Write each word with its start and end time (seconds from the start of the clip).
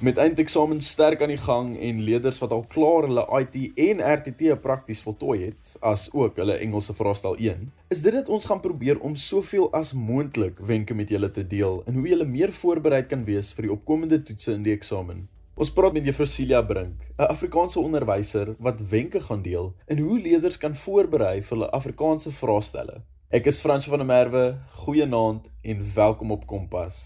Met 0.00 0.16
eindeksamen 0.16 0.80
sterk 0.80 1.20
aan 1.22 1.28
die 1.28 1.36
gang 1.36 1.74
en 1.76 1.98
leerders 2.00 2.38
wat 2.40 2.52
al 2.56 2.62
klaar 2.72 3.04
hulle 3.04 3.24
IT 3.36 3.56
en 3.84 3.98
RTT 4.00 4.54
prakties 4.62 5.02
voltooi 5.04 5.42
het, 5.42 5.74
as 5.84 6.06
ook 6.16 6.40
hulle 6.40 6.56
Engelse 6.56 6.94
vraestel 6.96 7.36
1, 7.36 7.66
is 7.92 8.00
dit 8.06 8.16
dit 8.16 8.30
ons 8.32 8.46
gaan 8.48 8.62
probeer 8.64 9.02
om 9.04 9.18
soveel 9.20 9.68
as 9.76 9.92
moontlik 9.92 10.62
wenke 10.70 10.96
met 10.96 11.12
julle 11.12 11.28
te 11.30 11.44
deel 11.44 11.82
en 11.84 12.00
hoe 12.00 12.06
julle 12.08 12.24
meer 12.24 12.52
voorbereid 12.62 13.12
kan 13.12 13.28
wees 13.28 13.52
vir 13.52 13.68
die 13.68 13.74
opkomende 13.76 14.22
toetse 14.24 14.56
in 14.56 14.64
die 14.64 14.72
eksamen. 14.72 15.26
Ons 15.60 15.74
praat 15.76 15.92
met 15.92 16.08
Juffrou 16.08 16.30
Celia 16.32 16.62
Brink, 16.64 17.04
'n 17.18 17.28
Afrikaanse 17.28 17.80
onderwyser 17.84 18.54
wat 18.58 18.80
wenke 18.80 19.20
gaan 19.20 19.42
deel 19.44 19.74
en 19.86 19.98
hoe 19.98 20.18
leerders 20.18 20.56
kan 20.56 20.74
voorberei 20.74 21.42
vir 21.42 21.56
hulle 21.58 21.70
Afrikaanse 21.76 22.32
vraestelle. 22.32 23.02
Ek 23.30 23.46
is 23.46 23.60
Frans 23.62 23.84
van 23.86 24.00
der 24.02 24.06
Merwe. 24.06 24.56
Goeienaand 24.82 25.44
en 25.62 25.82
welkom 25.94 26.32
op 26.34 26.48
Kompas. 26.50 26.96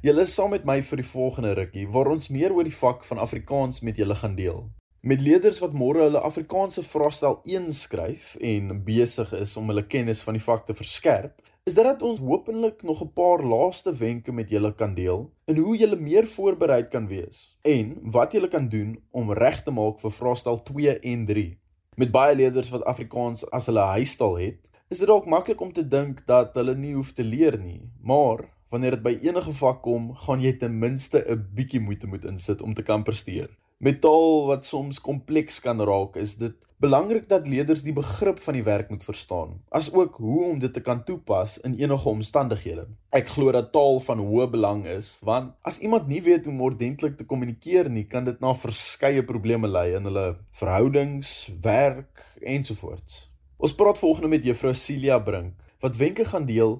Julle 0.00 0.22
is 0.24 0.32
saam 0.32 0.54
met 0.54 0.62
my 0.64 0.78
vir 0.80 1.02
die 1.02 1.04
volgende 1.04 1.50
rukkie 1.58 1.82
waar 1.92 2.08
ons 2.08 2.30
meer 2.32 2.54
oor 2.56 2.64
die 2.64 2.72
vak 2.72 3.02
van 3.04 3.18
Afrikaans 3.20 3.82
met 3.84 3.98
julle 4.00 4.14
gaan 4.16 4.38
deel. 4.38 4.62
Met 5.04 5.20
leerders 5.20 5.58
wat 5.60 5.74
môre 5.76 6.06
hulle 6.06 6.22
Afrikaanse 6.24 6.80
vraestel 6.80 7.36
1 7.44 7.68
skryf 7.76 8.30
en 8.40 8.72
besig 8.86 9.34
is 9.36 9.52
om 9.60 9.68
hulle 9.68 9.84
kennis 9.84 10.22
van 10.24 10.38
die 10.38 10.44
vak 10.46 10.64
te 10.64 10.78
verskerp, 10.78 11.44
is 11.68 11.76
dit 11.76 11.84
dat 11.84 12.00
ons 12.00 12.24
hopelik 12.24 12.80
nog 12.80 13.02
'n 13.04 13.12
paar 13.12 13.44
laaste 13.44 13.92
wenke 13.92 14.32
met 14.32 14.48
julle 14.48 14.72
kan 14.72 14.94
deel 14.94 15.28
en 15.44 15.56
hoe 15.56 15.76
julle 15.76 16.00
meer 16.00 16.24
voorbereid 16.24 16.88
kan 16.88 17.06
wees 17.06 17.58
en 17.64 17.98
wat 18.00 18.32
julle 18.32 18.48
kan 18.48 18.68
doen 18.68 18.96
om 19.10 19.32
reg 19.32 19.60
te 19.62 19.70
maak 19.70 20.00
vir 20.00 20.10
vraestel 20.10 20.62
2 20.62 20.98
en 21.00 21.26
3. 21.26 21.58
Met 21.96 22.10
baie 22.10 22.34
leerders 22.34 22.70
wat 22.70 22.84
Afrikaans 22.84 23.44
as 23.50 23.66
hulle 23.66 23.84
huistaal 23.92 24.36
het, 24.36 24.66
is 24.88 25.00
dit 25.02 25.08
dalk 25.10 25.26
maklik 25.26 25.60
om 25.60 25.72
te 25.74 25.82
dink 25.82 26.20
dat 26.30 26.54
hulle 26.54 26.76
nie 26.78 26.94
hoef 26.94 27.10
te 27.16 27.24
leer 27.26 27.56
nie, 27.58 27.80
maar 28.06 28.44
wanneer 28.70 28.94
dit 28.94 29.02
by 29.02 29.14
enige 29.26 29.54
vak 29.58 29.80
kom, 29.82 30.12
gaan 30.26 30.42
jy 30.42 30.52
ten 30.60 30.78
minste 30.78 31.24
'n 31.26 31.42
bietjie 31.54 31.80
moeite 31.80 32.06
moet 32.06 32.24
insit 32.24 32.62
om 32.62 32.74
te 32.74 32.82
kan 32.82 33.02
presteer. 33.02 33.50
Met 33.78 34.00
taal 34.00 34.46
wat 34.46 34.64
soms 34.64 35.00
kompleks 35.00 35.60
kan 35.60 35.80
raak, 35.80 36.16
is 36.16 36.36
dit 36.36 36.54
belangrik 36.78 37.28
dat 37.28 37.48
leerders 37.48 37.82
die 37.82 37.92
begrip 37.92 38.38
van 38.38 38.54
die 38.54 38.62
werk 38.62 38.88
moet 38.90 39.04
verstaan, 39.04 39.60
asook 39.68 40.16
hoe 40.16 40.44
om 40.44 40.58
dit 40.58 40.72
te 40.72 40.80
kan 40.80 41.04
toepas 41.04 41.58
in 41.58 41.74
enige 41.74 42.08
omstandighede. 42.08 42.86
Ek 43.10 43.28
glo 43.28 43.52
dat 43.52 43.72
taal 43.72 44.00
van 44.00 44.18
hoë 44.18 44.50
belang 44.50 44.86
is, 44.86 45.18
want 45.22 45.52
as 45.62 45.78
iemand 45.78 46.06
nie 46.06 46.22
weet 46.22 46.44
hoe 46.44 46.54
om 46.54 46.60
ordentlik 46.60 47.16
te 47.16 47.24
kommunikeer 47.24 47.90
nie, 47.90 48.04
kan 48.04 48.24
dit 48.24 48.40
na 48.40 48.54
verskeie 48.54 49.24
probleme 49.24 49.68
lei 49.68 49.96
in 49.96 50.04
hulle 50.04 50.36
verhoudings, 50.52 51.50
werk 51.60 52.38
ensovoorts. 52.40 53.35
Ons 53.56 53.72
praat 53.74 53.98
volgende 53.98 54.28
met 54.28 54.44
Juffrou 54.44 54.74
Celia 54.74 55.16
Brink 55.18 55.54
wat 55.80 55.96
wenke 55.96 56.24
gaan 56.28 56.44
deel 56.44 56.74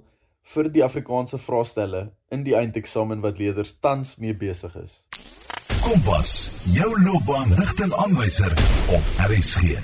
vir 0.53 0.67
die 0.69 0.83
Afrikaanse 0.85 1.39
vraestelle 1.41 2.03
in 2.29 2.43
die 2.45 2.53
eindeksamen 2.57 3.23
wat 3.25 3.39
leerders 3.41 3.79
tans 3.81 4.17
mee 4.21 4.37
besig 4.37 4.75
is. 4.77 4.99
Kompas, 5.81 6.51
jou 6.75 6.91
loopbaanrigtingaanwyser 7.01 8.53
op 8.93 9.09
RSG. 9.25 9.79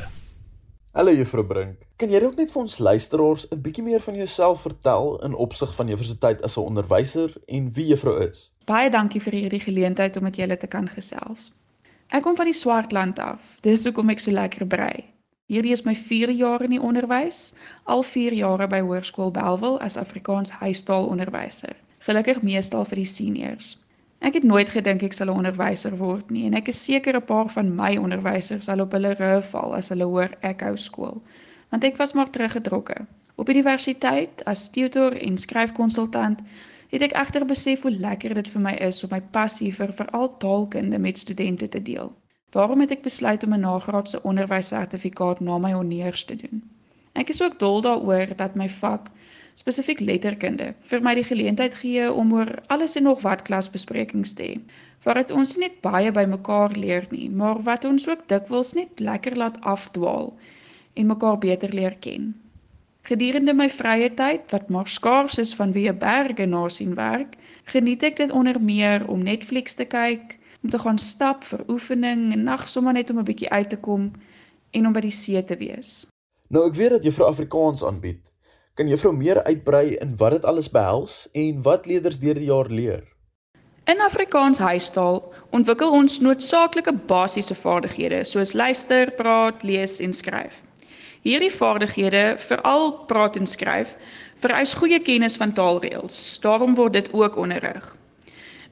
Hallo 0.92 1.14
Juffrou 1.16 1.46
Brink, 1.48 1.86
kan 1.96 2.12
jy 2.12 2.20
dalk 2.20 2.36
net 2.36 2.52
vir 2.52 2.60
ons 2.60 2.76
luisteraars 2.78 3.46
'n 3.48 3.62
bietjie 3.62 3.84
meer 3.84 4.04
van 4.04 4.14
jouself 4.20 4.60
vertel 4.68 5.16
in 5.24 5.34
opsig 5.34 5.72
van 5.74 5.88
jou 5.88 5.96
tyd 5.96 6.42
as 6.42 6.58
'n 6.58 6.66
onderwyser 6.66 7.32
en 7.48 7.72
wie 7.72 7.86
Juffrou 7.86 8.20
is? 8.28 8.52
Baie 8.66 8.90
dankie 8.90 9.20
vir 9.20 9.32
hierdie 9.32 9.64
geleentheid 9.64 10.16
om 10.16 10.22
met 10.22 10.36
julle 10.36 10.56
te 10.56 10.66
kan 10.66 10.88
gesels. 10.88 11.52
Ek 12.10 12.22
kom 12.22 12.36
van 12.36 12.46
die 12.46 12.52
Swartland 12.52 13.18
af. 13.18 13.40
Dis 13.62 13.84
hoekom 13.84 14.10
ek 14.10 14.20
so 14.20 14.30
lekker 14.30 14.66
brei. 14.66 15.11
Hierdie 15.52 15.72
is 15.72 15.82
my 15.84 15.92
4de 15.92 16.32
jaar 16.32 16.62
in 16.64 16.72
die 16.72 16.80
onderwys, 16.80 17.52
al 17.84 18.00
4 18.02 18.32
jare 18.32 18.66
by 18.72 18.78
Hoërskool 18.80 19.34
Belwel 19.36 19.74
as 19.84 19.98
Afrikaans 20.00 20.50
huistaalonderwyser. 20.62 21.74
Gelukkig 22.06 22.40
meestal 22.42 22.86
vir 22.88 23.02
die 23.02 23.10
seniors. 23.10 23.66
Ek 24.24 24.38
het 24.38 24.46
nooit 24.48 24.72
gedink 24.72 25.04
ek 25.04 25.12
sal 25.12 25.28
'n 25.28 25.42
onderwyser 25.42 25.98
word 26.00 26.30
nie 26.30 26.46
en 26.46 26.56
ek 26.56 26.70
is 26.72 26.80
seker 26.84 27.18
'n 27.20 27.28
paar 27.32 27.52
van 27.56 27.68
my 27.76 27.90
onderwysers 28.00 28.64
sal 28.64 28.80
op 28.80 28.96
hulle 28.96 29.12
rug 29.18 29.44
val 29.50 29.76
as 29.80 29.92
hulle 29.92 30.08
hoor 30.14 30.32
ek 30.40 30.64
hou 30.64 30.72
skool, 30.76 31.20
want 31.68 31.84
ek 31.84 32.00
was 32.00 32.14
maar 32.14 32.30
teruggetrokke. 32.30 32.96
Op 33.36 33.48
universiteit 33.48 34.44
as 34.46 34.70
tutor 34.70 35.12
en 35.12 35.36
skryfkonsultant 35.36 36.40
het 36.88 37.02
ek 37.02 37.12
egter 37.12 37.44
besef 37.44 37.82
hoe 37.82 37.92
lekker 37.92 38.34
dit 38.34 38.48
vir 38.48 38.62
my 38.70 38.74
is 38.88 39.04
om 39.04 39.10
my 39.12 39.20
passie 39.20 39.72
vir 39.74 39.92
veral 39.92 40.32
taalkunde 40.38 40.98
met 40.98 41.18
studente 41.18 41.68
te 41.68 41.82
deel. 41.82 42.12
Daarom 42.52 42.80
het 42.84 42.90
ek 42.92 43.02
besluit 43.02 43.44
om 43.44 43.54
'n 43.54 43.64
nagraadse 43.64 44.22
onderwyssertifikaat 44.22 45.40
na 45.40 45.58
my 45.58 45.72
honneurs 45.72 46.24
te 46.24 46.36
doen. 46.36 46.62
Ek 47.12 47.28
is 47.28 47.42
ook 47.42 47.58
dol 47.58 47.80
daaroor 47.80 48.36
dat 48.36 48.54
my 48.54 48.68
vak, 48.68 49.08
spesifiek 49.54 50.00
letterkunde, 50.00 50.74
vir 50.90 51.02
my 51.04 51.14
die 51.14 51.24
geleentheid 51.24 51.74
gee 51.74 52.12
om 52.12 52.32
oor 52.32 52.50
alles 52.66 52.96
en 52.96 53.02
nog 53.08 53.22
wat 53.22 53.42
klasbesprekings 53.42 54.32
te 54.32 54.42
hê. 54.42 54.60
Voordat 55.04 55.30
ons 55.30 55.56
nie 55.56 55.66
net 55.66 55.80
baie 55.80 56.12
by 56.12 56.24
mekaar 56.24 56.76
leer 56.76 57.06
nie, 57.10 57.30
maar 57.30 57.62
wat 57.62 57.84
ons 57.84 58.08
ook 58.08 58.28
dikwels 58.28 58.72
net 58.72 59.00
lekker 59.00 59.36
laat 59.36 59.60
afdwaal 59.60 60.32
en 60.94 61.06
mekaar 61.06 61.38
beter 61.38 61.72
leer 61.72 61.96
ken. 62.00 62.34
Gedurende 63.02 63.54
my 63.54 63.70
vrye 63.70 64.14
tyd, 64.14 64.44
wat 64.50 64.68
maar 64.68 64.88
skaars 64.88 65.38
is 65.38 65.56
vanweë 65.56 65.96
berge 65.98 66.46
nasien 66.46 66.94
werk, 66.94 67.36
geniet 67.64 68.02
ek 68.02 68.16
dit 68.16 68.32
onder 68.32 68.60
meer 68.60 69.08
om 69.08 69.24
Netflix 69.24 69.74
te 69.74 69.84
kyk, 69.84 70.38
om 70.62 70.70
te 70.70 70.78
gaan 70.78 70.98
stap 70.98 71.44
vir 71.44 71.64
oefening 71.68 72.32
en 72.32 72.44
nag 72.44 72.68
sommer 72.68 72.92
net 72.92 73.10
om 73.10 73.18
'n 73.18 73.24
bietjie 73.24 73.50
uit 73.50 73.68
te 73.68 73.76
kom 73.76 74.12
en 74.70 74.86
om 74.86 74.92
by 74.92 75.00
die 75.00 75.10
see 75.10 75.44
te 75.44 75.56
wees. 75.56 76.06
Nou 76.48 76.66
ek 76.68 76.74
weet 76.74 76.90
dat 76.90 77.04
juffrou 77.04 77.28
Afrikaans 77.28 77.84
aanbied. 77.84 78.32
Kan 78.74 78.88
juffrou 78.88 79.12
meer 79.16 79.42
uitbrei 79.44 79.96
in 80.00 80.16
wat 80.16 80.30
dit 80.30 80.44
alles 80.44 80.70
behels 80.70 81.28
en 81.32 81.62
wat 81.62 81.86
leerders 81.86 82.18
deur 82.18 82.34
die 82.34 82.48
jaar 82.48 82.68
leer? 82.68 83.02
In 83.84 84.00
Afrikaans 84.00 84.58
huistaal 84.58 85.34
ontwikkel 85.50 85.90
ons 85.90 86.20
noodsaaklike 86.20 86.92
basiese 87.06 87.54
vaardighede 87.54 88.24
soos 88.24 88.52
luister, 88.52 89.10
praat, 89.10 89.62
lees 89.62 89.98
en 90.00 90.14
skryf. 90.14 90.62
Hierdie 91.22 91.52
vaardighede, 91.52 92.34
veral 92.38 92.92
praat 93.06 93.36
en 93.36 93.46
skryf, 93.46 93.96
vereis 94.42 94.74
goeie 94.74 95.00
kennis 95.02 95.36
van 95.36 95.52
taalreëls. 95.52 96.38
Daarom 96.40 96.74
word 96.74 96.92
dit 96.92 97.12
ook 97.12 97.36
onderrig. 97.36 97.96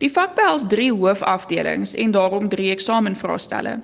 Die 0.01 0.09
vak 0.09 0.33
behels 0.33 0.65
3 0.65 0.93
hoofafdelings 0.97 1.93
en 1.95 2.15
daarom 2.17 2.49
3 2.49 2.71
eksamenvraestelle. 2.73 3.75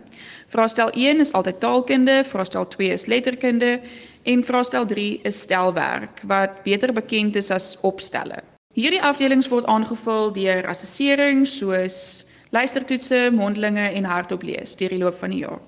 Vraestel 0.49 0.91
1 0.91 1.21
is 1.21 1.33
altyd 1.37 1.61
taalkunde, 1.61 2.23
vraestel 2.25 2.65
2 2.73 2.89
is 2.89 3.05
letterkunde 3.07 3.81
en 4.23 4.45
vraestel 4.45 4.87
3 4.87 5.21
is 5.29 5.41
stelwerk 5.41 6.23
wat 6.25 6.63
beter 6.65 6.93
bekend 6.93 7.37
is 7.37 7.51
as 7.51 7.77
opstelle. 7.81 8.41
Hierdie 8.73 9.03
afdelings 9.03 9.49
word 9.53 9.69
aangevul 9.69 10.33
deur 10.33 10.65
assesserings 10.73 11.59
soos 11.61 11.99
luistertoetse, 12.57 13.29
mondelinge 13.33 13.91
en 13.93 14.09
hardoplees 14.09 14.77
deur 14.81 14.97
die 14.97 15.05
loop 15.05 15.21
van 15.21 15.37
die 15.37 15.45
jaar. 15.45 15.61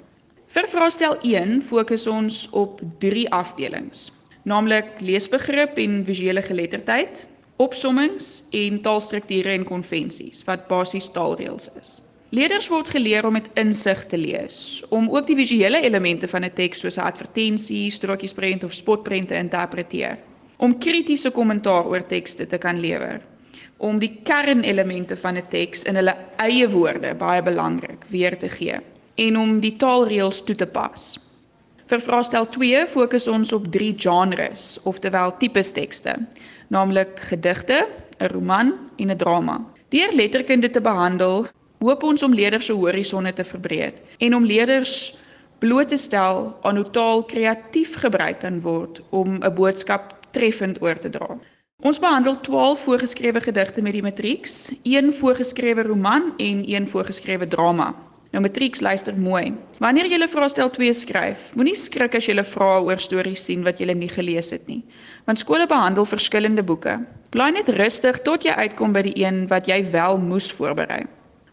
Vir 0.56 0.64
vraestel 0.72 1.20
1 1.28 1.60
fokus 1.60 2.06
ons 2.08 2.46
op 2.56 2.80
3 3.04 3.28
afdelings, 3.36 4.08
naamlik 4.48 4.96
leesbegrip 5.04 5.76
en 5.76 6.00
visuele 6.08 6.40
geletterdheid, 6.42 7.26
opsommings 7.58 8.44
en 8.54 8.80
taalstrukture 8.80 9.50
en 9.50 9.64
konvensies 9.66 10.44
wat 10.46 10.68
basies 10.70 11.08
taalreëls 11.14 11.66
is. 11.80 11.96
Leerders 12.30 12.68
word 12.68 12.90
geleer 12.92 13.26
om 13.26 13.34
met 13.34 13.48
insig 13.58 14.04
te 14.06 14.18
lees, 14.20 14.82
om 14.94 15.08
ook 15.10 15.26
die 15.26 15.36
visuele 15.38 15.80
elemente 15.82 16.28
van 16.28 16.44
'n 16.44 16.54
teks 16.54 16.80
soos 16.80 16.98
'n 16.98 17.08
advertensie, 17.10 17.90
strokiesprent 17.90 18.64
of 18.64 18.74
spotprent 18.74 19.28
te 19.28 19.34
interpreteer, 19.34 20.18
om 20.56 20.78
kritiese 20.78 21.30
kommentaar 21.30 21.86
oor 21.86 22.06
tekste 22.06 22.46
te 22.46 22.58
kan 22.58 22.80
lewer, 22.80 23.20
om 23.76 23.98
die 23.98 24.20
kernelemente 24.22 25.16
van 25.16 25.36
'n 25.36 25.48
teks 25.48 25.82
in 25.82 25.96
hulle 25.96 26.16
eie 26.36 26.68
woorde 26.68 27.14
baie 27.14 27.42
belangrik 27.42 28.04
weer 28.08 28.38
te 28.38 28.48
gee 28.48 28.78
en 29.14 29.38
om 29.38 29.60
die 29.60 29.76
taalreëls 29.76 30.44
toe 30.44 30.54
te 30.54 30.66
pas. 30.66 31.27
Vir 31.88 32.02
vraestel 32.04 32.44
2 32.52 32.80
fokus 32.92 33.24
ons 33.32 33.48
op 33.56 33.70
3 33.72 33.94
genres, 33.96 34.74
oftewel 34.84 35.30
tipes 35.40 35.70
tekste, 35.72 36.18
naamlik 36.68 37.14
gedigte, 37.30 37.78
'n 38.20 38.28
roman 38.32 38.74
en 39.00 39.10
'n 39.10 39.16
drama. 39.16 39.56
Deur 39.88 40.12
letterkunde 40.12 40.70
te 40.70 40.80
behandel, 40.80 41.46
hoop 41.80 42.02
ons 42.02 42.22
om 42.22 42.34
leerders 42.34 42.66
se 42.66 42.72
horisonne 42.72 43.32
te 43.32 43.44
verbreek 43.44 44.02
en 44.18 44.34
om 44.34 44.44
leerders 44.44 45.16
bloot 45.58 45.88
te 45.88 45.96
stel 45.96 46.58
aan 46.62 46.76
hoe 46.76 46.90
taal 46.90 47.24
kreatief 47.24 47.94
gebruik 47.94 48.40
kan 48.40 48.60
word 48.60 49.00
om 49.10 49.40
'n 49.40 49.54
boodskap 49.54 50.12
treffend 50.30 50.82
oor 50.82 50.98
te 50.98 51.08
dra. 51.08 51.38
Ons 51.82 51.98
behandel 51.98 52.40
12 52.40 52.84
voorgeskrewe 52.84 53.40
gedigte 53.40 53.82
met 53.82 53.92
die 53.92 54.02
matrieks, 54.02 54.72
een 54.82 55.12
voorgeskrewe 55.12 55.82
roman 55.82 56.34
en 56.36 56.68
een 56.68 56.88
voorgeskrewe 56.88 57.48
drama. 57.48 57.94
Nou 58.30 58.42
matrieks 58.44 58.82
luister 58.84 59.16
mooi. 59.16 59.54
Wanneer 59.80 60.06
jy 60.06 60.18
'n 60.20 60.28
vraestel 60.28 60.70
2 60.70 60.92
skryf, 60.92 61.52
moenie 61.56 61.74
skrik 61.74 62.14
as 62.14 62.26
jy 62.26 62.34
'n 62.36 62.44
vrae 62.44 62.82
oor 62.84 63.00
stories 63.00 63.44
sien 63.44 63.62
wat 63.64 63.80
jy 63.80 63.94
nie 63.94 64.08
gelees 64.08 64.50
het 64.50 64.66
nie. 64.68 64.84
Want 65.24 65.38
skole 65.38 65.66
behandel 65.66 66.04
verskillende 66.04 66.62
boeke. 66.62 66.98
Bly 67.30 67.50
net 67.50 67.68
rustig 67.68 68.20
tot 68.22 68.44
jy 68.44 68.52
uitkom 68.52 68.92
by 68.92 69.02
die 69.02 69.24
een 69.24 69.46
wat 69.48 69.66
jy 69.66 69.90
wel 69.90 70.18
moes 70.18 70.52
voorberei. 70.52 71.06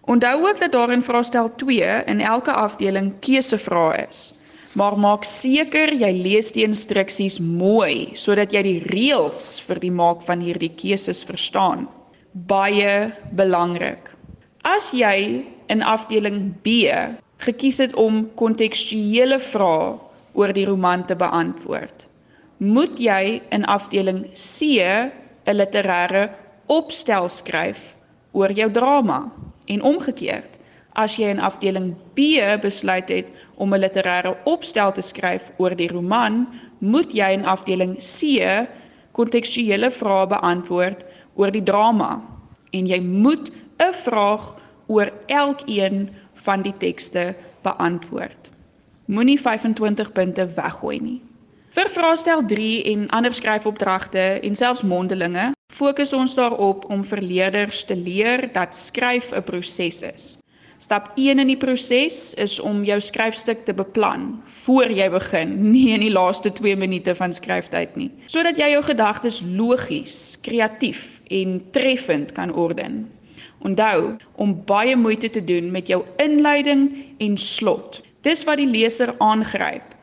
Onthou 0.08 0.48
ook 0.48 0.60
dat 0.60 0.72
daar 0.72 0.92
in 0.92 1.02
vraestel 1.02 1.50
2 1.56 2.04
in 2.08 2.20
elke 2.20 2.52
afdeling 2.52 3.14
keusevrae 3.22 4.08
is. 4.10 4.34
Maar 4.74 5.00
maak 5.00 5.24
seker 5.24 5.94
jy 5.94 6.12
lees 6.12 6.52
die 6.52 6.64
instruksies 6.68 7.40
mooi 7.40 8.12
sodat 8.14 8.52
jy 8.52 8.62
die 8.62 8.84
reëls 8.92 9.62
vir 9.62 9.80
die 9.80 9.92
maak 9.92 10.22
van 10.22 10.42
hierdie 10.42 10.74
keuses 10.76 11.24
verstaan. 11.24 11.88
Baie 12.34 13.14
belangrik. 13.32 14.12
As 14.64 14.92
jy 14.92 15.46
in 15.68 15.84
afdeling 15.84 16.54
B 16.64 16.90
gekies 17.38 17.78
het 17.78 17.94
om 17.96 18.26
kontekstuele 18.40 19.40
vrae 19.40 19.96
oor 20.34 20.54
die 20.54 20.66
roman 20.66 21.06
te 21.06 21.16
beantwoord, 21.16 22.08
moet 22.58 23.00
jy 23.00 23.42
in 23.52 23.66
afdeling 23.66 24.26
C 24.34 24.80
'n 25.46 25.56
literêre 25.56 26.30
opstel 26.68 27.28
skryf 27.30 27.96
oor 28.32 28.52
jou 28.52 28.72
drama 28.72 29.32
en 29.66 29.82
omgekeerd. 29.82 30.60
As 30.96 31.18
jy 31.20 31.28
in 31.28 31.40
afdeling 31.40 31.94
B 32.16 32.40
besluit 32.62 33.10
het 33.10 33.32
om 33.56 33.74
'n 33.74 33.80
literêre 33.80 34.36
opstel 34.46 34.92
te 34.92 35.02
skryf 35.02 35.52
oor 35.58 35.76
die 35.76 35.92
roman, 35.92 36.48
moet 36.80 37.12
jy 37.14 37.30
in 37.34 37.46
afdeling 37.46 37.98
C 38.00 38.42
kontekstuele 39.12 39.92
vrae 39.92 40.28
beantwoord 40.28 41.06
oor 41.36 41.52
die 41.52 41.64
drama 41.64 42.22
en 42.72 42.88
jy 42.88 43.00
moet 43.00 43.52
'n 43.80 43.94
vraag 43.94 44.56
oor 44.88 45.12
elkeen 45.28 46.10
van 46.46 46.62
die 46.62 46.78
tekste 46.78 47.36
beantwoord. 47.62 48.52
Moenie 49.06 49.40
25 49.42 50.12
punte 50.12 50.48
weggooi 50.56 51.00
nie. 51.00 51.22
Vir 51.76 51.90
vraestel 51.92 52.46
3 52.48 52.84
en 52.94 53.10
ander 53.10 53.34
skryfopdragte 53.34 54.40
en 54.42 54.56
selfs 54.56 54.84
mondelinge 54.84 55.52
fokus 55.76 56.14
ons 56.16 56.36
daarop 56.38 56.86
om 56.90 57.04
vir 57.04 57.22
leerders 57.22 57.84
te 57.84 57.96
leer 58.00 58.48
dat 58.54 58.76
skryf 58.76 59.34
'n 59.36 59.44
proses 59.44 60.02
is. 60.02 60.38
Stap 60.78 61.12
1 61.16 61.40
in 61.40 61.48
die 61.48 61.58
proses 61.58 62.34
is 62.34 62.60
om 62.60 62.84
jou 62.84 63.00
skryfstuk 63.00 63.66
te 63.66 63.74
beplan 63.74 64.42
voor 64.66 64.92
jy 64.92 65.10
begin, 65.10 65.56
nie 65.76 65.94
in 65.94 66.04
die 66.04 66.12
laaste 66.12 66.52
2 66.52 66.76
minute 66.76 67.16
van 67.16 67.34
skryftyd 67.34 67.96
nie, 67.96 68.12
sodat 68.26 68.58
jy 68.58 68.70
jou 68.76 68.84
gedagtes 68.84 69.42
logies, 69.56 70.38
kreatief 70.42 71.22
en 71.32 71.62
treffend 71.72 72.32
kan 72.32 72.54
orden. 72.54 73.06
Onthou 73.66 74.16
om 74.38 74.54
baie 74.66 74.96
moeite 74.96 75.30
te 75.30 75.42
doen 75.44 75.72
met 75.74 75.88
jou 75.90 76.04
inleiding 76.22 76.86
en 77.18 77.38
slot. 77.38 78.02
Dis 78.22 78.44
wat 78.46 78.62
die 78.62 78.70
leser 78.70 79.14
aangryp 79.18 79.96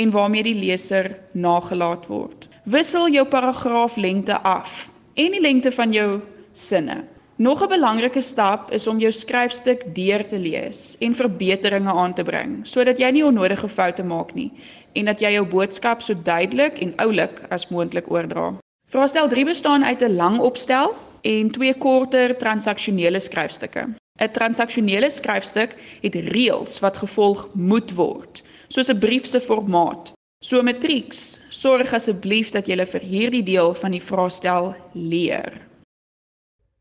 en 0.00 0.12
waarmee 0.14 0.46
die 0.46 0.56
leser 0.56 1.10
nagelaat 1.32 2.06
word. 2.08 2.48
Wissel 2.64 3.10
jou 3.12 3.26
paragraaflengte 3.28 4.38
af 4.48 4.88
en 5.20 5.36
die 5.36 5.42
lengte 5.44 5.72
van 5.76 5.92
jou 5.92 6.22
sinne. 6.52 7.02
Nog 7.36 7.62
'n 7.62 7.68
belangrike 7.68 8.20
stap 8.20 8.72
is 8.72 8.86
om 8.86 8.98
jou 8.98 9.12
skryfstuk 9.12 9.94
deur 9.94 10.26
te 10.28 10.38
lees 10.38 10.96
en 11.00 11.14
verbeteringe 11.14 11.92
aan 11.92 12.14
te 12.14 12.22
bring 12.22 12.60
sodat 12.62 12.98
jy 12.98 13.10
nie 13.10 13.24
onnodige 13.24 13.68
foute 13.68 14.04
maak 14.04 14.34
nie 14.34 14.52
en 14.92 15.04
dat 15.04 15.20
jy 15.20 15.32
jou 15.32 15.44
boodskap 15.44 16.02
so 16.02 16.14
duidelik 16.14 16.78
en 16.78 16.94
oulik 16.96 17.42
as 17.50 17.68
moontlik 17.68 18.10
oordra. 18.10 18.54
Vraestel 18.88 19.28
3 19.28 19.44
bestaan 19.44 19.84
uit 19.84 20.02
'n 20.02 20.16
lang 20.16 20.38
opstel 20.38 20.94
en 21.22 21.50
twee 21.50 21.74
korter 21.74 22.36
transaksionele 22.38 23.20
skryfstukke. 23.20 23.86
'n 24.20 24.32
Transaksionele 24.32 25.10
skryfstuk 25.10 25.76
het 26.02 26.14
reëls 26.14 26.78
wat 26.80 26.96
gevolg 26.96 27.48
moet 27.54 27.94
word, 27.94 28.42
soos 28.68 28.90
'n 28.90 28.98
brief 28.98 29.26
se 29.26 29.40
formaat. 29.40 30.12
So 30.44 30.62
matrieks, 30.62 31.40
sorg 31.50 31.92
asseblief 31.92 32.50
dat 32.50 32.66
jy 32.66 32.86
vir 32.86 33.00
hierdie 33.00 33.42
deel 33.42 33.74
van 33.74 33.90
die 33.90 34.02
vraestel 34.02 34.74
leer. 34.92 35.68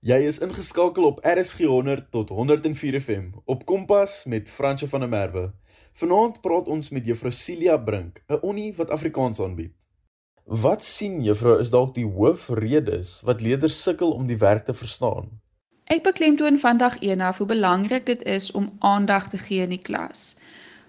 Jy 0.01 0.17
is 0.25 0.39
ingeskakel 0.41 1.05
op 1.05 1.19
RSG 1.21 1.67
100 1.69 2.11
tot 2.11 2.29
104 2.29 3.01
FM 3.01 3.27
op 3.45 3.65
Kompas 3.65 4.25
met 4.25 4.49
Fransjo 4.49 4.87
van 4.87 4.99
der 4.99 5.09
Merwe. 5.09 5.53
Vanaand 5.93 6.41
praat 6.41 6.67
ons 6.67 6.89
met 6.89 7.05
Juffrou 7.05 7.31
Celia 7.31 7.77
Brink, 7.77 8.23
'n 8.27 8.41
onnie 8.41 8.73
wat 8.75 8.89
Afrikaans 8.89 9.39
aanbied. 9.39 9.73
Wat 10.45 10.83
sien 10.83 11.21
juffrou 11.21 11.59
is 11.59 11.69
dalk 11.69 11.93
die 11.95 12.05
hoofredes 12.05 13.19
wat 13.23 13.41
leerders 13.41 13.81
sukkel 13.83 14.11
om 14.11 14.25
die 14.27 14.37
werk 14.37 14.65
te 14.65 14.73
verstaan? 14.73 15.29
Ek 15.85 16.03
beklemtoon 16.03 16.57
vandag 16.57 16.97
eenaf 16.99 17.37
hoe 17.37 17.47
belangrik 17.47 18.05
dit 18.05 18.21
is 18.23 18.51
om 18.51 18.71
aandag 18.79 19.29
te 19.29 19.37
gee 19.37 19.61
in 19.61 19.69
die 19.69 19.81
klas, 19.81 20.35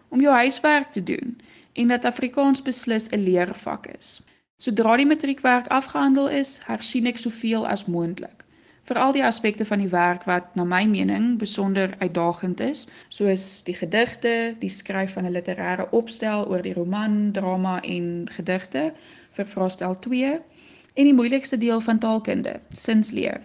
om 0.09 0.21
jou 0.21 0.35
huiswerk 0.35 0.93
te 0.93 1.03
doen 1.03 1.41
en 1.73 1.89
dat 1.89 2.05
Afrikaans 2.05 2.63
beslis 2.63 3.11
'n 3.11 3.25
leervak 3.25 3.87
is. 3.87 4.23
Sodra 4.57 4.97
die 4.97 5.07
matriekwerk 5.07 5.67
afgehandel 5.67 6.29
is, 6.29 6.61
hersien 6.65 7.07
ek 7.07 7.19
soveel 7.19 7.67
as 7.67 7.87
moontlik. 7.87 8.45
Veral 8.83 9.13
die 9.13 9.25
aspekte 9.25 9.65
van 9.65 9.79
die 9.79 9.89
werk 9.89 10.25
wat 10.25 10.55
na 10.55 10.65
my 10.65 10.85
mening 10.85 11.39
besonder 11.39 11.95
uitdagend 11.99 12.61
is, 12.61 12.89
soos 13.09 13.63
die 13.63 13.75
gedigte, 13.75 14.57
die 14.59 14.69
skryf 14.69 15.13
van 15.13 15.25
'n 15.25 15.33
literêre 15.33 15.91
opstel 15.91 16.49
oor 16.49 16.63
die 16.63 16.75
roman, 16.75 17.33
drama 17.33 17.81
en 17.81 18.29
gedigte 18.31 18.93
vir 19.37 19.49
vraestel 19.55 19.99
2 20.07 20.33
en 20.95 21.09
die 21.09 21.17
moeilikste 21.17 21.59
deel 21.59 21.81
van 21.81 21.99
taalkunde, 21.99 22.61
sinsleer 22.69 23.41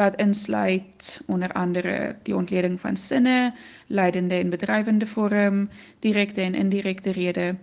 wat 0.00 0.16
insluit 0.16 1.20
onder 1.26 1.52
andere 1.52 2.16
die 2.22 2.36
ontleding 2.36 2.80
van 2.80 2.96
sinne, 2.96 3.52
leidende 3.86 4.34
en 4.34 4.50
bedrywende 4.50 5.06
vorm, 5.06 5.68
direkte 5.98 6.40
en 6.40 6.54
indirekte 6.54 7.12
rede 7.12 7.56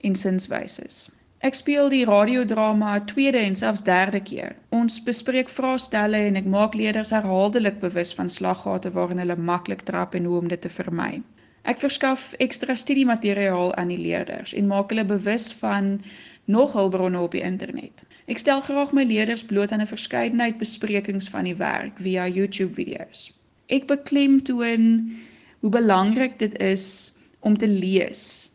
en 0.00 0.14
sinswyses. 0.14 1.06
Ek 1.46 1.54
speel 1.54 1.88
die 1.92 2.04
radiodrama 2.08 2.96
tweede 3.04 3.38
en 3.38 3.56
selfs 3.56 3.84
derde 3.86 4.20
keer. 4.20 4.56
Ons 4.74 4.96
bespreek 5.04 5.52
vraestelle 5.52 6.24
en 6.30 6.38
ek 6.40 6.48
maak 6.50 6.74
leerders 6.74 7.12
herhaaldelik 7.14 7.78
bewus 7.80 8.14
van 8.18 8.32
slaggate 8.32 8.90
waarin 8.96 9.20
hulle 9.22 9.36
maklik 9.36 9.84
trap 9.86 10.16
en 10.18 10.24
hoe 10.24 10.38
om 10.40 10.48
dit 10.48 10.60
te 10.60 10.72
vermy. 10.72 11.20
Ek 11.66 11.78
verskaf 11.82 12.32
ekstra 12.42 12.74
studiemateriaal 12.78 13.74
aan 13.74 13.92
die 13.92 14.00
leerders 14.00 14.54
en 14.54 14.66
maak 14.70 14.90
hulle 14.94 15.04
bewus 15.04 15.52
van 15.60 16.00
nog 16.46 16.72
hulpbronne 16.72 17.20
op 17.20 17.34
die 17.34 17.42
internet. 17.42 18.04
Ek 18.26 18.38
stel 18.38 18.60
graag 18.60 18.92
my 18.94 19.04
leerders 19.04 19.44
bloot 19.44 19.72
aan 19.72 19.82
'n 19.82 19.90
verskeidenheid 19.90 20.58
besprekings 20.58 21.28
van 21.28 21.44
die 21.44 21.56
werk 21.56 21.98
via 21.98 22.28
YouTube-video's. 22.28 23.32
Ek 23.66 23.86
beklemtoon 23.86 25.12
hoe 25.60 25.70
belangrik 25.70 26.38
dit 26.38 26.58
is 26.58 27.16
om 27.40 27.58
te 27.58 27.68
lees 27.68 28.50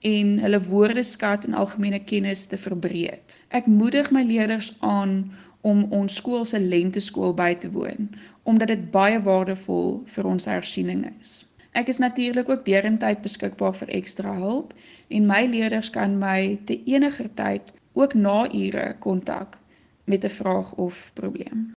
en 0.00 0.38
hulle 0.38 0.62
woordeskat 0.62 1.44
en 1.44 1.54
algemene 1.54 1.98
kennis 2.04 2.46
te 2.46 2.58
verbreek. 2.58 3.34
Ek 3.48 3.66
moedig 3.66 4.10
my 4.10 4.22
leerders 4.22 4.74
aan 4.80 5.32
om 5.60 5.84
ons 5.90 6.14
skool 6.14 6.44
se 6.44 6.60
lenteskool 6.60 7.34
by 7.34 7.54
te 7.54 7.70
woon 7.70 8.10
omdat 8.42 8.68
dit 8.68 8.90
baie 8.90 9.20
waardevol 9.22 10.02
vir 10.06 10.26
ons 10.26 10.44
hersiening 10.50 11.04
is. 11.20 11.44
Ek 11.72 11.88
is 11.88 11.98
natuurlik 11.98 12.48
ook 12.48 12.64
derentyd 12.64 13.20
beskikbaar 13.24 13.74
vir 13.74 13.88
ekstra 13.88 14.34
hulp 14.36 14.74
en 15.08 15.26
my 15.26 15.44
leerders 15.48 15.90
kan 15.90 16.18
my 16.18 16.60
te 16.68 16.76
eniger 16.84 17.30
tyd 17.34 17.72
ook 17.92 18.14
na 18.14 18.44
ure 18.52 18.96
kontak 18.98 19.58
met 20.04 20.24
'n 20.24 20.28
vraag 20.28 20.74
of 20.74 21.10
probleem. 21.14 21.72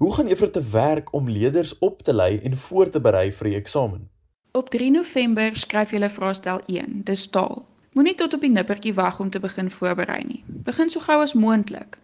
Hoe 0.00 0.14
gaan 0.14 0.28
juffrou 0.28 0.50
te 0.50 0.70
werk 0.70 1.12
om 1.12 1.30
leerders 1.30 1.78
op 1.78 2.02
te 2.02 2.14
lei 2.14 2.38
en 2.38 2.56
voor 2.56 2.90
te 2.90 3.00
berei 3.00 3.32
vir 3.32 3.48
die 3.48 3.56
eksamen? 3.56 4.08
Op 4.52 4.70
3 4.70 4.90
November 4.90 5.56
skryf 5.56 5.90
jy 5.90 6.08
vraestel 6.08 6.60
1, 6.66 7.04
dis 7.04 7.30
taal. 7.30 7.66
Moenie 7.92 8.14
tot 8.14 8.34
op 8.34 8.40
die 8.40 8.50
nippertjie 8.50 8.94
wag 8.94 9.20
om 9.20 9.30
te 9.30 9.40
begin 9.40 9.70
voorberei 9.70 10.24
nie. 10.24 10.44
Begin 10.46 10.90
so 10.90 11.00
gou 11.00 11.22
as 11.22 11.34
moontlik. 11.34 11.98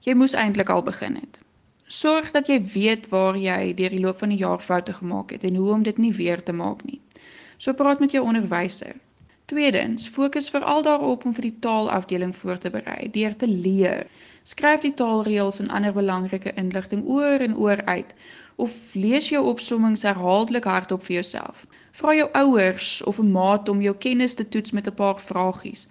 Jy 0.00 0.14
moes 0.14 0.32
eintlik 0.32 0.68
al 0.68 0.82
begin 0.82 1.14
het. 1.14 1.40
Sorg 1.94 2.30
dat 2.34 2.48
jy 2.50 2.56
weet 2.72 3.04
waar 3.12 3.36
jy 3.38 3.74
deur 3.78 3.92
die 3.94 4.00
loop 4.02 4.18
van 4.18 4.32
die 4.32 4.40
jaar 4.40 4.62
foute 4.68 4.92
gemaak 4.92 5.30
het 5.30 5.44
en 5.46 5.54
hoe 5.60 5.72
om 5.72 5.82
dit 5.86 5.98
nie 6.02 6.12
weer 6.16 6.40
te 6.42 6.52
maak 6.52 6.80
nie. 6.84 7.00
So 7.56 7.72
praat 7.78 8.00
met 8.02 8.10
jou 8.16 8.22
onderwyser. 8.26 8.96
Tweedens, 9.52 10.08
fokus 10.08 10.50
veral 10.50 10.82
daarop 10.82 11.24
om 11.24 11.34
vir 11.36 11.46
die 11.46 11.58
taalafdeling 11.66 12.34
voor 12.36 12.58
te 12.58 12.72
berei 12.74 13.10
deur 13.14 13.36
te 13.36 13.46
leer. 13.46 14.06
Skryf 14.42 14.82
die 14.82 14.94
taalreëls 15.02 15.60
en 15.62 15.70
ander 15.70 15.94
belangrike 15.94 16.54
inligting 16.64 17.06
oor 17.06 17.46
en 17.46 17.56
oor 17.56 17.84
uit 17.84 18.14
of 18.66 18.74
lees 18.94 19.28
jou 19.30 19.44
opsommings 19.52 20.02
herhaaldelik 20.02 20.66
hardop 20.66 21.06
vir 21.06 21.20
jouself. 21.20 21.62
Vra 22.00 22.16
jou 22.18 22.28
ouers 22.42 22.90
of 23.02 23.22
'n 23.22 23.30
maat 23.38 23.68
om 23.68 23.86
jou 23.86 23.94
kennis 24.08 24.34
te 24.34 24.48
toets 24.48 24.70
met 24.70 24.90
'n 24.90 24.98
paar 25.02 25.20
vragies. 25.20 25.86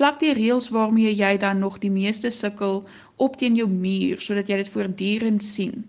Plak 0.00 0.16
die 0.20 0.32
reëls 0.32 0.70
waarmee 0.72 1.10
jy 1.12 1.34
dan 1.36 1.58
nog 1.60 1.74
die 1.80 1.90
meeste 1.92 2.30
sukkel 2.32 2.78
op 3.24 3.34
teen 3.40 3.58
jou 3.58 3.66
muur 3.68 4.22
sodat 4.24 4.48
jy 4.48 4.56
dit 4.62 4.70
voortdurend 4.72 5.44
sien. 5.44 5.82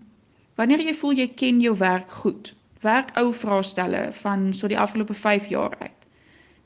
Wanneer 0.60 0.82
jy 0.84 0.92
voel 0.98 1.14
jy 1.22 1.26
ken 1.42 1.62
jou 1.64 1.72
werk 1.78 2.12
goed, 2.12 2.50
werk 2.84 3.14
ou 3.16 3.30
vraestelle 3.32 4.02
van 4.18 4.44
so 4.52 4.68
die 4.68 4.78
afgelope 4.84 5.16
5 5.16 5.48
jaar 5.54 5.78
uit. 5.80 6.06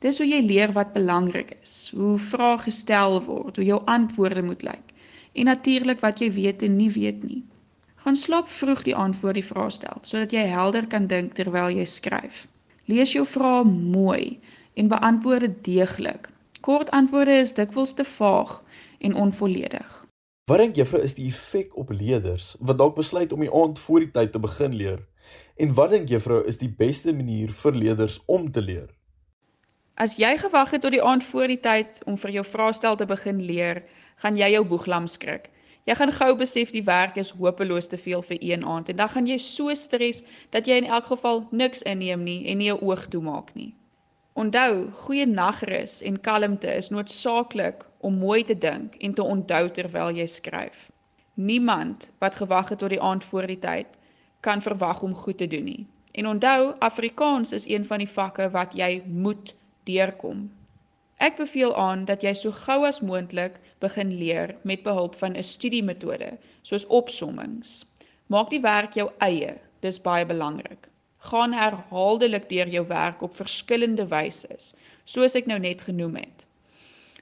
Dis 0.02 0.18
hoe 0.18 0.26
jy 0.26 0.42
leer 0.48 0.74
wat 0.74 0.90
belangrik 0.98 1.54
is, 1.60 1.76
hoe 1.94 2.18
vrae 2.18 2.58
gestel 2.66 3.20
word, 3.30 3.62
hoe 3.62 3.70
jou 3.70 3.80
antwoorde 3.94 4.42
moet 4.42 4.66
lyk 4.66 4.94
en 5.38 5.52
natuurlik 5.52 6.02
wat 6.02 6.18
jy 6.24 6.32
weet 6.34 6.66
en 6.66 6.76
nie 6.82 6.90
weet 6.90 7.22
nie. 7.22 7.42
Gaan 8.02 8.18
slaap 8.18 8.50
vroeg 8.50 8.82
die 8.90 8.98
antwoord 9.06 9.38
die 9.38 9.48
vrae 9.54 9.70
stel 9.70 10.02
sodat 10.02 10.34
jy 10.34 10.48
helder 10.50 10.90
kan 10.90 11.06
dink 11.06 11.38
terwyl 11.38 11.70
jy 11.70 11.86
skryf. 11.94 12.48
Lees 12.90 13.14
jou 13.14 13.26
vrae 13.38 13.62
mooi 13.70 14.40
en 14.74 14.90
beantwoord 14.90 15.46
dit 15.46 15.62
deeglik. 15.76 16.32
Kort 16.66 16.90
antwoorde 16.90 17.30
is 17.30 17.52
dikwels 17.54 17.92
te 17.94 18.04
vaag 18.04 18.64
en 18.98 19.14
onvolledig. 19.14 19.90
Wat 20.50 20.58
dink 20.58 20.74
juffrou 20.74 21.02
is 21.02 21.14
die 21.14 21.28
effek 21.30 21.76
op 21.78 21.92
leerders 21.94 22.56
wat 22.58 22.80
dalk 22.80 22.96
besluit 22.96 23.30
om 23.32 23.44
die 23.44 23.52
aand 23.54 23.78
voor 23.78 24.02
die 24.02 24.10
tyd 24.16 24.32
te 24.34 24.40
begin 24.42 24.74
leer? 24.74 25.04
En 25.62 25.76
wat 25.78 25.94
dink 25.94 26.10
juffrou 26.10 26.40
is 26.50 26.58
die 26.58 26.72
beste 26.82 27.14
manier 27.14 27.54
vir 27.60 27.78
leerders 27.84 28.18
om 28.26 28.50
te 28.50 28.66
leer? 28.66 28.90
As 29.94 30.18
jy 30.18 30.32
gewag 30.42 30.74
het 30.74 30.82
tot 30.82 30.96
die 30.96 31.04
aand 31.12 31.28
voor 31.30 31.54
die 31.54 31.60
tyd 31.68 32.02
om 32.10 32.18
vir 32.18 32.34
jou 32.40 32.46
vraestel 32.50 32.98
te 32.98 33.06
begin 33.14 33.46
leer, 33.46 33.84
gaan 34.18 34.42
jy 34.42 34.50
jou 34.56 34.66
boeglam 34.74 35.06
skrik. 35.06 35.52
Jy 35.86 35.94
gaan 36.02 36.18
gou 36.18 36.32
besef 36.34 36.74
die 36.74 36.86
werk 36.90 37.14
is 37.22 37.30
hopeloos 37.38 37.86
te 37.94 38.02
veel 38.08 38.26
vir 38.26 38.42
een 38.42 38.66
aand 38.66 38.90
en 38.90 39.04
dan 39.04 39.14
gaan 39.14 39.30
jy 39.30 39.38
so 39.38 39.74
stres 39.78 40.24
dat 40.50 40.66
jy 40.66 40.82
in 40.82 40.90
elk 40.90 41.14
geval 41.14 41.46
niks 41.54 41.86
inneem 41.86 42.26
nie 42.26 42.40
en 42.50 42.58
nie 42.58 42.72
'n 42.74 42.82
oog 42.82 43.06
toemaak 43.06 43.54
nie. 43.54 43.70
Onthou, 44.36 44.90
goeie 45.02 45.24
nagrus 45.26 46.02
en 46.08 46.16
kalmte 46.20 46.68
is 46.68 46.90
noodsaaklik 46.92 47.84
om 48.04 48.18
mooi 48.20 48.42
te 48.44 48.56
dink 48.64 48.96
en 49.06 49.14
te 49.16 49.24
onthou 49.34 49.70
terwyl 49.78 50.10
jy 50.18 50.26
skryf. 50.28 50.82
Niemand 51.34 52.10
wat 52.24 52.36
gewag 52.40 52.68
het 52.68 52.82
tot 52.82 52.92
die 52.92 53.00
aand 53.00 53.24
voor 53.24 53.46
die 53.48 53.56
tyd 53.62 53.94
kan 54.44 54.60
verwag 54.66 55.00
om 55.06 55.14
goed 55.14 55.38
te 55.38 55.48
doen 55.54 55.64
nie. 55.64 55.86
En 56.12 56.28
onthou, 56.34 56.74
Afrikaans 56.88 57.52
is 57.52 57.68
een 57.68 57.84
van 57.88 58.04
die 58.04 58.10
vakke 58.16 58.50
wat 58.58 58.76
jy 58.76 58.90
moet 59.06 59.54
deurkom. 59.88 60.44
Ek 61.16 61.40
beveel 61.40 61.72
aan 61.76 62.04
dat 62.04 62.22
jy 62.28 62.34
so 62.36 62.52
gou 62.52 62.82
as 62.84 63.00
moontlik 63.00 63.56
begin 63.80 64.12
leer 64.20 64.52
met 64.68 64.84
behulp 64.84 65.16
van 65.22 65.32
'n 65.36 65.48
studiemetode, 65.52 66.28
soos 66.62 66.84
opsommings. 67.00 67.86
Maak 68.26 68.52
die 68.52 68.60
werk 68.60 69.00
jou 69.00 69.08
eie, 69.30 69.56
dis 69.80 70.00
baie 70.00 70.28
belangrik. 70.28 70.90
Gaan 71.18 71.52
herhaaldelik 71.52 72.48
deur 72.48 72.68
jou 72.68 72.86
werk 72.86 73.22
op 73.22 73.34
verskillende 73.36 74.06
wyse, 74.08 74.56
soos 75.04 75.34
ek 75.34 75.46
nou 75.46 75.58
net 75.58 75.82
genoem 75.82 76.16
het. 76.16 76.46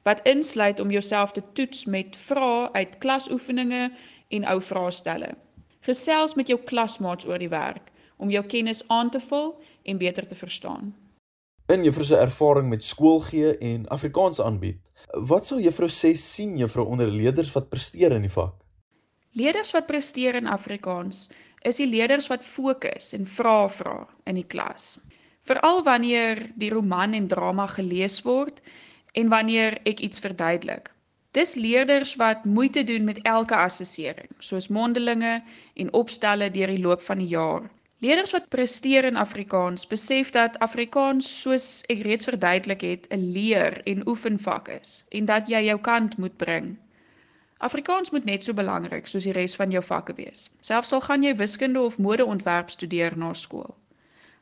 Wat 0.03 0.21
insluit 0.29 0.81
om 0.81 0.91
jouself 0.91 1.33
te 1.33 1.43
toets 1.53 1.85
met 1.85 2.17
vrae 2.17 2.73
uit 2.73 2.99
klasoefeninge 2.99 3.93
en 4.29 4.45
ou 4.45 4.61
vraestelle. 4.63 5.33
Gesels 5.81 6.35
met 6.35 6.49
jou 6.49 6.61
klasmaats 6.61 7.27
oor 7.27 7.39
die 7.39 7.53
werk 7.53 7.93
om 8.17 8.31
jou 8.31 8.45
kennis 8.47 8.85
aan 8.89 9.11
te 9.11 9.21
vul 9.21 9.57
en 9.85 9.99
beter 9.99 10.27
te 10.27 10.37
verstaan 10.37 10.95
in 11.67 11.85
juffrou 11.85 12.05
se 12.05 12.17
ervaring 12.17 12.69
met 12.69 12.85
skool 12.85 13.21
gee 13.25 13.57
en 13.59 13.87
Afrikaans 13.89 14.41
aanbied. 14.41 14.81
Wat 15.29 15.47
sou 15.47 15.61
juffrou 15.61 15.89
sê 15.89 16.13
sien 16.19 16.59
juffrou 16.61 16.85
onder 16.87 17.09
leerders 17.09 17.53
wat 17.55 17.71
presteer 17.73 18.13
in 18.13 18.27
die 18.27 18.33
vak? 18.33 18.59
Leerders 19.35 19.73
wat 19.73 19.87
presteer 19.89 20.37
in 20.37 20.47
Afrikaans 20.47 21.31
is 21.69 21.81
die 21.81 21.89
leerders 21.89 22.29
wat 22.33 22.45
fokus 22.45 23.13
en 23.17 23.27
vra 23.27 23.69
vra 23.69 23.97
in 24.31 24.37
die 24.41 24.49
klas. 24.55 24.99
Veral 25.49 25.83
wanneer 25.85 26.41
die 26.61 26.71
roman 26.73 27.15
en 27.17 27.29
drama 27.29 27.67
gelees 27.67 28.21
word 28.25 28.61
en 29.21 29.29
wanneer 29.33 29.79
ek 29.89 30.01
iets 30.01 30.21
verduidelik. 30.25 30.91
Dis 31.35 31.57
leerders 31.59 32.15
wat 32.21 32.45
moeite 32.45 32.85
doen 32.85 33.05
met 33.05 33.19
elke 33.27 33.57
assessering, 33.57 34.31
soos 34.39 34.69
mondelinge 34.69 35.41
en 35.75 35.93
opstelle 35.93 36.51
deur 36.55 36.71
die 36.71 36.85
loop 36.85 37.03
van 37.03 37.19
die 37.19 37.33
jaar. 37.33 37.67
Leerders 38.05 38.35
wat 38.37 38.49
presteer 38.53 39.09
in 39.09 39.17
Afrikaans 39.17 39.87
besef 39.89 40.31
dat 40.37 40.59
Afrikaans 40.65 41.27
soos 41.41 41.69
ek 41.93 42.05
reeds 42.07 42.29
verduidelik 42.29 42.85
het 42.85 43.07
'n 43.11 43.33
leer 43.37 43.81
en 43.93 44.07
oefenvak 44.09 44.69
is 44.69 45.05
en 45.11 45.25
dat 45.27 45.49
jy 45.49 45.65
jou 45.67 45.79
kant 45.81 46.17
moet 46.19 46.37
bring. 46.37 46.77
Afrikaans 47.59 48.11
moet 48.11 48.25
net 48.25 48.45
so 48.45 48.53
belangrik 48.53 49.07
soos 49.07 49.25
die 49.25 49.33
res 49.33 49.57
van 49.57 49.71
jou 49.71 49.83
vakke 49.83 50.15
wees. 50.15 50.51
Selfs 50.61 50.93
al 50.93 51.01
gaan 51.01 51.23
jy 51.23 51.37
wiskunde 51.37 51.81
of 51.81 51.99
modeontwerp 51.99 52.71
studeer 52.71 53.17
na 53.17 53.33
skool. 53.33 53.77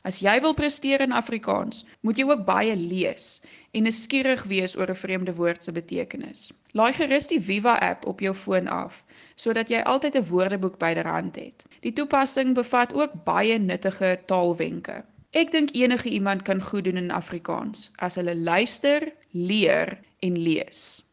As 0.03 0.17
jy 0.19 0.33
wil 0.43 0.53
presteer 0.53 0.99
in 1.01 1.13
Afrikaans, 1.15 1.85
moet 2.01 2.17
jy 2.19 2.25
ook 2.27 2.41
baie 2.45 2.75
lees 2.75 3.27
en 3.71 3.85
nuuskierig 3.87 4.43
wees 4.51 4.75
oor 4.75 4.89
'n 4.91 5.01
vreemde 5.01 5.35
woord 5.37 5.63
se 5.63 5.71
betekenis. 5.71 6.51
Laai 6.73 6.93
gerus 6.97 7.27
die 7.27 7.39
Viva 7.39 7.77
app 7.89 8.05
op 8.05 8.19
jou 8.19 8.33
foon 8.33 8.67
af 8.67 9.03
sodat 9.35 9.69
jy 9.69 9.79
altyd 9.93 10.15
'n 10.15 10.27
woordeboek 10.31 10.77
byderhand 10.77 11.35
het. 11.35 11.65
Die 11.81 11.93
toepassing 11.93 12.53
bevat 12.55 12.93
ook 12.93 13.23
baie 13.23 13.57
nuttige 13.59 14.19
taalwenke. 14.25 15.03
Ek 15.31 15.51
dink 15.51 15.69
enige 15.75 16.09
iemand 16.09 16.41
kan 16.41 16.61
goed 16.61 16.83
doen 16.83 16.97
in 16.97 17.11
Afrikaans 17.11 17.91
as 17.95 18.15
hulle 18.15 18.35
luister, 18.35 19.13
leer 19.31 19.99
en 20.19 20.37
lees. 20.37 21.03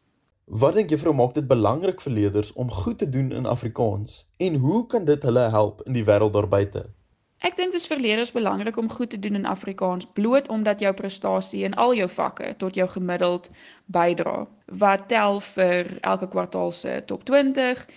Wat 0.51 0.73
dink 0.75 0.89
juffrou 0.91 1.13
maak 1.15 1.31
dit 1.33 1.45
belangrik 1.47 2.01
vir 2.03 2.11
leerders 2.11 2.49
om 2.59 2.71
goed 2.71 2.97
te 2.99 3.09
doen 3.09 3.29
in 3.31 3.45
Afrikaans 3.45 4.27
en 4.37 4.55
hoe 4.59 4.85
kan 4.85 5.05
dit 5.07 5.23
hulle 5.23 5.45
help 5.49 5.79
in 5.87 5.93
die 5.95 6.03
wêreld 6.03 6.33
daar 6.33 6.47
buite? 6.47 6.81
Ek 7.39 7.55
dink 7.55 7.71
dit 7.71 7.79
is 7.79 7.87
vir 7.87 8.01
leerders 8.03 8.33
belangrik 8.35 8.75
om 8.77 8.89
goed 8.91 9.09
te 9.09 9.19
doen 9.19 9.39
in 9.39 9.47
Afrikaans 9.47 10.09
bloot 10.17 10.49
omdat 10.51 10.83
jou 10.83 10.91
prestasie 10.93 11.63
in 11.63 11.77
al 11.79 11.95
jou 11.95 12.09
vakke 12.09 12.51
tot 12.59 12.75
jou 12.75 12.89
gemiddeld 12.91 13.47
bydra 13.85 14.43
wat 14.83 15.07
tel 15.07 15.39
vir 15.53 15.93
elke 16.01 16.27
kwartaal 16.35 16.75
se 16.75 16.99
top 17.07 17.23
20 17.31 17.87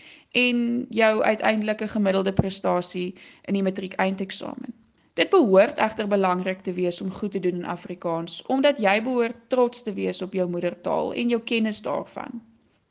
en 0.47 0.87
jou 0.95 1.13
uiteindelike 1.23 1.89
gemiddelde 1.89 2.33
prestasie 2.39 3.17
in 3.51 3.59
die 3.59 3.67
matriek 3.67 3.99
eindeksamen. 3.99 4.84
Dit 5.15 5.31
behoort 5.31 5.79
egter 5.79 6.09
belangrik 6.11 6.63
te 6.67 6.73
wees 6.73 7.01
om 7.01 7.11
goed 7.11 7.31
te 7.31 7.41
doen 7.41 7.55
in 7.55 7.65
Afrikaans 7.65 8.43
omdat 8.51 8.81
jy 8.83 8.95
behoort 9.03 9.37
trots 9.49 9.83
te 9.83 9.93
wees 9.95 10.23
op 10.23 10.33
jou 10.35 10.49
moedertaal 10.51 11.13
en 11.15 11.29
jou 11.31 11.39
kennis 11.51 11.79
daarvan. 11.83 12.43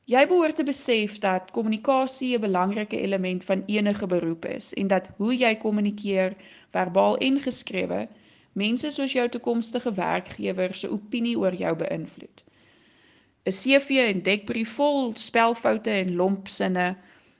Jy 0.07 0.21
behoort 0.27 0.55
te 0.55 0.63
besef 0.63 1.17
dat 1.19 1.51
kommunikasie 1.51 2.37
'n 2.37 2.41
belangrike 2.41 2.99
element 2.99 3.43
van 3.43 3.63
enige 3.65 4.07
beroep 4.07 4.45
is 4.45 4.73
en 4.73 4.87
dat 4.87 5.09
hoe 5.17 5.35
jy 5.37 5.55
kommunikeer, 5.55 6.35
verbaal 6.71 7.17
en 7.17 7.41
geskrewe, 7.41 8.07
mense 8.53 8.91
soos 8.91 9.11
jou 9.11 9.29
toekomstige 9.29 9.93
werkgewer 9.93 10.75
se 10.75 10.91
opinie 10.91 11.37
oor 11.39 11.53
jou 11.53 11.75
beïnvloed. 11.75 12.43
'n 13.45 13.51
CV 13.51 13.89
en 14.07 14.23
dekbrief 14.23 14.73
vol 14.79 15.11
spelfoute 15.15 15.89
en 15.89 16.15
lompsinne 16.15 16.97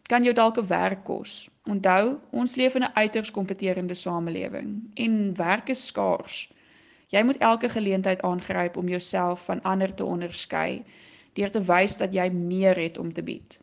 kan 0.08 0.24
jou 0.24 0.34
dalk 0.34 0.58
'n 0.58 0.68
werk 0.68 1.04
kos. 1.04 1.50
Onthou, 1.64 2.20
ons 2.32 2.56
leef 2.56 2.76
in 2.76 2.84
'n 2.84 2.94
uiters 2.94 3.32
kompeterende 3.32 3.94
samelewing 3.94 4.92
en 4.94 5.36
werk 5.36 5.70
is 5.70 5.86
skaars. 5.86 6.52
Jy 7.08 7.24
moet 7.24 7.38
elke 7.38 7.70
geleentheid 7.70 8.22
aangryp 8.22 8.78
om 8.78 8.88
jouself 8.88 9.46
van 9.46 9.62
ander 9.62 9.94
te 9.94 10.06
onderskei 10.06 10.84
deur 11.34 11.52
te 11.52 11.62
wys 11.62 11.98
dat 11.98 12.14
jy 12.14 12.30
meer 12.30 12.76
het 12.76 12.98
om 12.98 13.14
te 13.14 13.24
bied. 13.24 13.60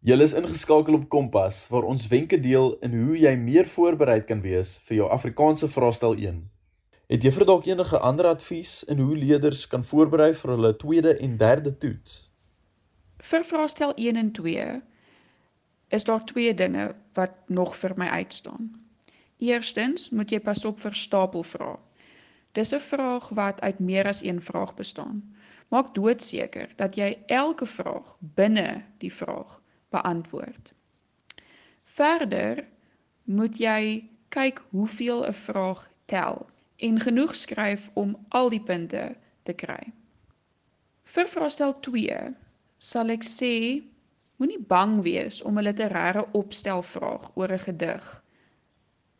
Julle 0.00 0.22
is 0.22 0.32
ingeskakel 0.32 0.94
op 0.94 1.08
Kompas 1.08 1.68
waar 1.68 1.82
ons 1.82 2.06
wenke 2.06 2.40
deel 2.40 2.76
in 2.80 2.92
hoe 3.04 3.18
jy 3.18 3.36
meer 3.36 3.66
voorbereid 3.66 4.24
kan 4.24 4.40
wees 4.40 4.80
vir 4.84 4.96
jou 4.96 5.08
Afrikaanse 5.10 5.68
vraestel 5.68 6.14
1. 6.14 6.50
Het 7.08 7.24
jy 7.24 7.32
vir 7.32 7.46
dalk 7.48 7.66
enige 7.66 7.98
ander 7.98 8.26
advies 8.26 8.84
in 8.84 8.98
hoe 8.98 9.16
leerders 9.16 9.66
kan 9.66 9.84
voorberei 9.84 10.34
vir 10.34 10.50
hulle 10.50 10.76
tweede 10.76 11.16
en 11.18 11.36
derde 11.36 11.78
toets? 11.78 12.30
Vir 13.18 13.44
vraestel 13.44 13.94
1 13.96 14.16
en 14.16 14.32
2 14.32 14.68
is 15.88 16.04
daar 16.04 16.24
twee 16.24 16.54
dinge 16.54 16.94
wat 17.12 17.30
nog 17.46 17.76
vir 17.76 17.92
my 17.96 18.06
uitstaan. 18.06 18.70
Eerstens 19.38 20.10
moet 20.10 20.30
jy 20.30 20.40
pas 20.40 20.64
op 20.64 20.80
vir 20.80 20.94
stapelvrae. 20.94 21.76
Dis 22.52 22.74
'n 22.74 22.80
vraag 22.80 23.28
wat 23.28 23.60
uit 23.60 23.78
meer 23.78 24.06
as 24.06 24.22
een 24.22 24.40
vraag 24.42 24.74
bestaan. 24.74 25.34
Maak 25.68 25.94
doodseker 25.94 26.72
dat 26.76 26.94
jy 26.96 27.18
elke 27.26 27.66
vraag 27.66 28.16
binne 28.20 28.84
die 28.98 29.12
vraag 29.12 29.60
beantwoord. 29.88 30.72
Verder 31.84 32.66
moet 33.24 33.58
jy 33.58 34.08
kyk 34.28 34.62
hoeveel 34.70 35.26
'n 35.26 35.32
vraag 35.32 35.90
tel 36.04 36.46
en 36.76 37.00
genoeg 37.00 37.36
skryf 37.36 37.90
om 37.94 38.16
al 38.28 38.48
die 38.48 38.62
punte 38.62 39.16
te 39.42 39.52
kry. 39.52 39.92
Vir 41.02 41.28
vraestel 41.28 41.80
2 41.80 42.34
sal 42.78 43.08
ek 43.08 43.24
sê 43.24 43.82
moenie 44.38 44.60
bang 44.70 45.02
wees 45.02 45.42
om 45.42 45.58
'n 45.58 45.66
literêre 45.66 46.24
opstelvraag 46.40 47.30
oor 47.34 47.52
'n 47.52 47.64
gedig 47.66 48.24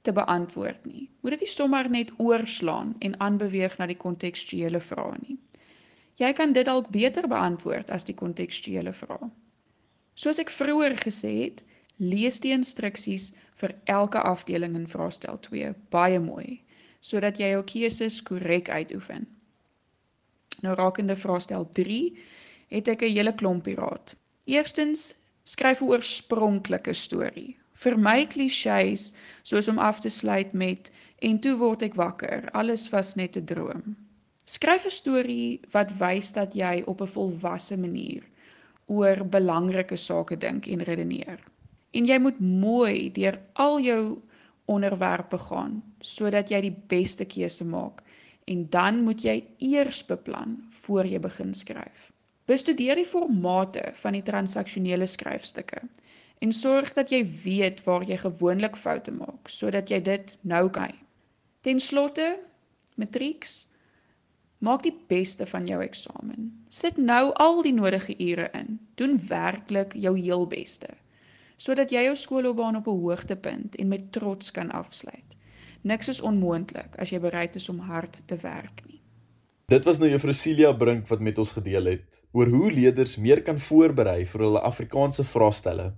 te 0.02 0.12
beantwoord 0.12 0.84
nie. 0.86 1.10
Moet 1.20 1.30
dit 1.30 1.40
nie 1.40 1.54
sommer 1.54 1.90
net 1.90 2.12
oorslaan 2.16 2.94
en 2.98 3.20
aanbeweeg 3.20 3.78
na 3.78 3.86
die 3.86 3.96
kontekstuele 3.96 4.80
vrae 4.80 5.16
nie. 5.26 5.38
Jy 6.18 6.32
kan 6.32 6.52
dit 6.52 6.64
dalk 6.64 6.88
beter 6.94 7.28
beantwoord 7.28 7.90
as 7.90 8.04
die 8.04 8.14
kontekstuele 8.14 8.92
vrae. 8.92 9.30
Soos 10.14 10.38
ek 10.38 10.50
vroeër 10.50 10.96
gesê 11.02 11.32
het, 11.42 11.64
lees 11.98 12.40
die 12.40 12.52
instruksies 12.54 13.34
vir 13.60 13.74
elke 13.84 14.22
afdeling 14.22 14.74
in 14.74 14.86
vraestel 14.86 15.38
2 15.50 15.74
baie 15.90 16.18
mooi 16.20 16.62
sodat 17.00 17.38
jy 17.38 17.52
jou 17.52 17.62
keuses 17.62 18.22
korrek 18.26 18.68
uitoefen. 18.68 19.26
Nou 20.62 20.74
rakende 20.74 21.14
vraestel 21.16 21.68
3 21.78 22.00
het 22.74 22.88
ek 22.88 23.02
'n 23.02 23.14
hele 23.14 23.34
klompie 23.34 23.76
raad. 23.78 24.16
Eerstens, 24.48 25.00
skryf 25.44 25.80
'n 25.82 25.88
oorspronklike 25.92 26.92
storie. 26.96 27.56
Vermy 27.82 28.24
klisjées 28.32 29.12
soos 29.42 29.68
om 29.68 29.78
af 29.78 30.00
te 30.00 30.08
sluit 30.08 30.52
met 30.52 30.90
en 31.18 31.40
toe 31.40 31.52
word 31.60 31.82
ek 31.82 31.98
wakker, 32.00 32.48
alles 32.60 32.86
was 32.94 33.14
net 33.20 33.36
'n 33.36 33.44
droom. 33.44 33.96
Skryf 34.44 34.86
'n 34.86 34.96
storie 35.00 35.60
wat 35.76 35.92
wys 36.00 36.32
dat 36.32 36.54
jy 36.54 36.82
op 36.86 37.02
'n 37.02 37.12
volwasse 37.16 37.76
manier 37.76 38.24
oor 38.86 39.24
belangrike 39.36 39.96
sake 39.96 40.36
dink 40.36 40.66
en 40.66 40.82
redeneer. 40.82 41.38
En 41.92 42.04
jy 42.04 42.18
moet 42.18 42.40
mooi 42.40 43.12
deur 43.12 43.38
al 43.52 43.80
jou 43.80 44.22
onderwerpe 44.64 45.38
gaan 45.38 45.82
sodat 46.00 46.48
jy 46.48 46.60
die 46.60 46.76
beste 46.86 47.24
keuse 47.24 47.64
maak 47.64 48.00
en 48.46 48.68
dan 48.70 49.04
moet 49.04 49.22
jy 49.22 49.44
eers 49.58 50.06
beplan 50.06 50.64
voor 50.70 51.04
jy 51.06 51.18
begin 51.18 51.54
skryf. 51.54 52.12
Bestudeer 52.48 52.96
die 52.96 53.06
formate 53.06 53.90
van 54.02 54.16
die 54.16 54.24
transaksionele 54.24 55.06
skryfstukke 55.06 55.82
en 56.44 56.52
sorg 56.52 56.94
dat 56.96 57.12
jy 57.12 57.22
weet 57.44 57.82
waar 57.84 58.06
jy 58.08 58.16
gewoonlik 58.24 58.76
foute 58.76 59.12
maak 59.12 59.50
sodat 59.52 59.90
jy 59.92 60.00
dit 60.00 60.38
nou 60.42 60.68
kan. 60.70 60.94
Ten 61.62 61.80
slotte, 61.80 62.38
matrieks 62.96 63.66
Maak 64.58 64.82
die 64.82 64.94
beste 65.06 65.46
van 65.46 65.68
jou 65.70 65.76
eksamen. 65.84 66.48
Sit 66.68 66.96
nou 66.98 67.30
al 67.44 67.60
die 67.62 67.72
nodige 67.72 68.16
ure 68.18 68.48
in. 68.58 68.80
Doen 68.98 69.14
werklik 69.28 69.94
jou 69.94 70.16
heel 70.18 70.46
beste. 70.46 70.88
sodat 71.58 71.90
jy 71.90 72.04
jou 72.06 72.14
skoolloopbaan 72.16 72.76
op 72.78 72.86
'n 72.86 73.00
hoogtepunt 73.02 73.76
en 73.76 73.88
met 73.88 74.12
trots 74.12 74.50
kan 74.50 74.70
afsluit. 74.70 75.34
Niks 75.82 76.08
is 76.08 76.20
onmoontlik 76.20 76.96
as 76.96 77.10
jy 77.10 77.18
bereid 77.20 77.56
is 77.56 77.68
om 77.68 77.78
hard 77.78 78.22
te 78.26 78.36
werk 78.36 78.82
nie. 78.86 79.00
Dit 79.68 79.84
was 79.84 79.98
nou 80.00 80.08
Juffrou 80.08 80.32
Celia 80.32 80.70
Brink 80.72 81.10
wat 81.10 81.20
met 81.20 81.38
ons 81.42 81.50
gedeel 81.52 81.90
het 81.90 82.20
oor 82.32 82.48
hoe 82.48 82.70
leerders 82.72 83.18
meer 83.20 83.42
kan 83.44 83.58
voorberei 83.60 84.22
vir 84.30 84.44
hulle 84.46 84.62
Afrikaanse 84.64 85.26
vraestelle 85.28 85.90